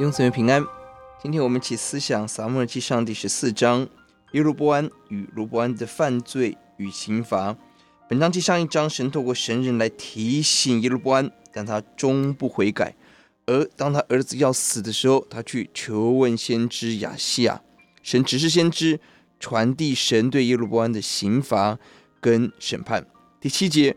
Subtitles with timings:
[0.00, 0.66] 弟兄姊妹平安，
[1.22, 3.86] 今天我们一起思想撒母耳记上第十四章
[4.32, 7.54] 耶路伯安与罗伯安的犯罪与刑罚。
[8.08, 12.96] 本章记上一章，神透过神人来提醒耶路伯安，但他终不悔改。
[13.44, 17.60] 而当他儿子要死的时候，他去求问先知亚西亚，
[18.02, 18.98] 神指示先知
[19.38, 21.78] 传递神对耶路伯安的刑罚
[22.22, 23.06] 跟审判。
[23.38, 23.94] 第七节。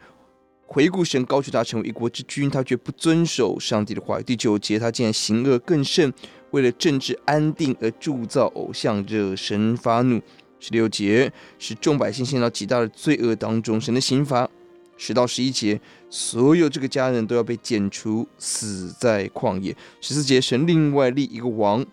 [0.74, 4.24] 回顾神高举他成为一国之君，他却不遵守上帝的话语。
[4.24, 6.12] 第九节，他竟然行恶更甚，
[6.50, 10.20] 为了政治安定而铸造偶像，惹神发怒。
[10.60, 13.80] 十六节，使众百姓陷到极大的罪恶当中。
[13.80, 14.50] 神的刑罚。
[14.98, 19.76] 十到十一节，所有这个家人都要被剪除，死在旷野。
[20.02, 21.86] 十四节，神另外立一个王。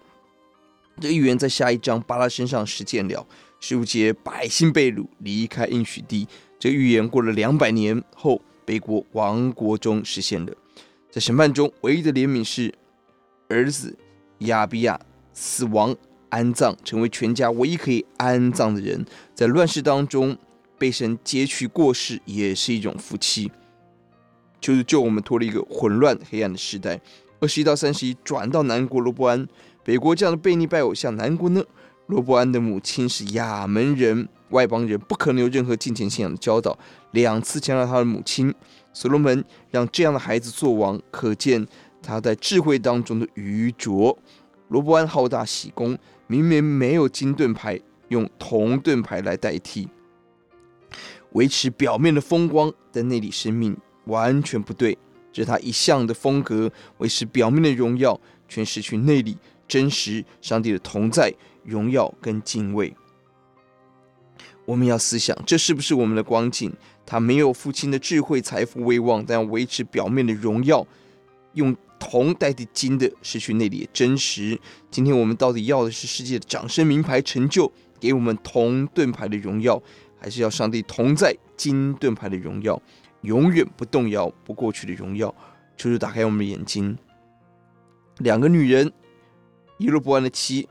[0.99, 3.27] 这个预言在下一章巴拉身上实践了。
[3.61, 6.27] 十五节，百姓被掳，离开应许地。
[6.59, 8.41] 这个预言过了两百年后。
[8.71, 10.57] 北国王国中实现的，
[11.11, 12.73] 在审判中唯一的怜悯是
[13.49, 13.99] 儿子
[14.39, 15.01] 亚比亚
[15.33, 15.93] 死亡
[16.29, 19.05] 安葬，成为全家唯一可以安葬的人。
[19.35, 20.39] 在乱世当中
[20.79, 23.51] 被神接去过世，也是一种福气，
[24.61, 27.01] 就是救我们脱离一个混乱黑暗的时代。
[27.41, 29.49] 二十一到三十一转到南国罗伯安，
[29.83, 31.61] 北国这样的悖逆拜偶像，南国呢？
[32.07, 34.29] 罗伯安的母亲是亚门人。
[34.51, 36.79] 外邦人不可能有任何金钱信仰的教导。
[37.13, 38.55] 两次强调他的母亲
[38.93, 41.67] 所罗门让这样的孩子做王，可见
[42.03, 44.17] 他在智慧当中的愚拙。
[44.69, 49.89] 罗伯安好大喜功，明明没有金盾牌，用铜盾牌来代替，
[51.33, 54.97] 维持表面的风光，但内里生命完全不对。
[55.33, 61.35] 这是他一向的风格，维持表面的荣耀，却失去内里真实上帝的同在、
[61.65, 62.95] 荣耀跟敬畏。
[64.71, 66.73] 我们要思想，这是不是我们的光景？
[67.05, 70.87] 他没有父亲的智慧、财富、威望，但要维持表面的荣耀，
[71.55, 74.57] 用铜代替金的，失去内里的真实。
[74.89, 79.83] 今天我们到底要的是世界的掌声、名牌、成就，给我们铜盾牌的荣耀，
[80.17, 82.81] 还是要上帝同在、金盾牌的荣耀，
[83.23, 85.35] 永远不动摇、不过去的荣耀？
[85.77, 86.97] 求主打开我们的眼睛。
[88.19, 88.93] 两个女人，
[89.79, 90.69] 伊罗波安的妻，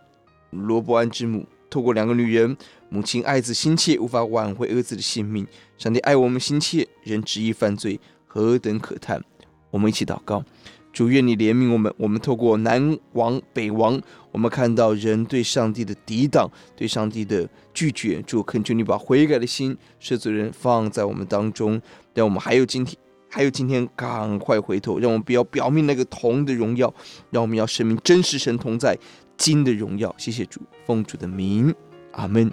[0.52, 1.46] 罗伯安之母。
[1.70, 2.58] 透过两个女人，
[2.90, 5.46] 母亲爱子心切，无法挽回儿子的性命。
[5.78, 9.24] 上帝爱我们心切，人执意犯罪，何等可叹！
[9.72, 10.44] 我们一起祷告：
[10.92, 11.94] 主，愿你怜悯我们。
[11.98, 18.22] 我们透过南王、北王，我们看到人对上帝的抵挡，对上帝的拒绝。
[18.24, 21.80] 主，恳求你把悔改的心、赦罪人放在我们当中，
[22.16, 22.98] 让我们还有今天，
[23.30, 26.94] 还有今天，赶快回头，让我们不要表面那个铜的荣耀，
[27.30, 28.98] 让我们要声明真实神同在。
[29.38, 31.74] 金的荣耀，谢谢主，奉主的名，
[32.12, 32.52] 阿门。